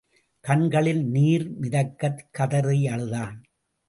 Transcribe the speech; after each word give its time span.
கண்களில் 0.45 1.03
நீர் 1.05 1.45
மிதக்கக் 1.59 2.23
கதறி 2.31 2.87
அழுதான். 2.87 3.37